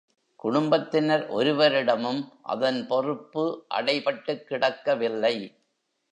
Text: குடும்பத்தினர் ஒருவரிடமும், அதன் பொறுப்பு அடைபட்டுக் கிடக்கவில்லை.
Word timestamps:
குடும்பத்தினர் 0.39 1.25
ஒருவரிடமும், 1.29 2.21
அதன் 2.43 2.87
பொறுப்பு 2.87 3.43
அடைபட்டுக் 3.75 4.43
கிடக்கவில்லை. 4.49 5.35